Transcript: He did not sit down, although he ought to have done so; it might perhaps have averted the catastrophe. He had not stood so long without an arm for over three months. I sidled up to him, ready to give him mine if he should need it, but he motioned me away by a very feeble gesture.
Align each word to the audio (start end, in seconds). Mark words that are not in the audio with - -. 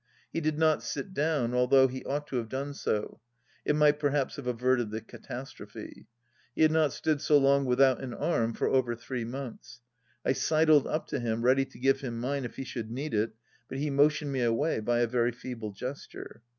He 0.33 0.41
did 0.41 0.57
not 0.57 0.81
sit 0.81 1.13
down, 1.13 1.53
although 1.53 1.87
he 1.87 2.03
ought 2.05 2.25
to 2.25 2.37
have 2.37 2.49
done 2.49 2.73
so; 2.73 3.19
it 3.63 3.75
might 3.75 3.99
perhaps 3.99 4.37
have 4.37 4.47
averted 4.47 4.89
the 4.89 4.99
catastrophe. 4.99 6.07
He 6.55 6.63
had 6.63 6.71
not 6.71 6.91
stood 6.91 7.21
so 7.21 7.37
long 7.37 7.65
without 7.65 8.01
an 8.01 8.15
arm 8.15 8.55
for 8.55 8.67
over 8.67 8.95
three 8.95 9.25
months. 9.25 9.81
I 10.25 10.33
sidled 10.33 10.87
up 10.87 11.05
to 11.09 11.19
him, 11.19 11.43
ready 11.43 11.65
to 11.65 11.77
give 11.77 11.99
him 12.01 12.17
mine 12.19 12.45
if 12.45 12.55
he 12.55 12.63
should 12.63 12.89
need 12.89 13.13
it, 13.13 13.35
but 13.69 13.77
he 13.77 13.91
motioned 13.91 14.31
me 14.31 14.41
away 14.41 14.79
by 14.79 15.01
a 15.01 15.07
very 15.07 15.31
feeble 15.31 15.71
gesture. 15.71 16.41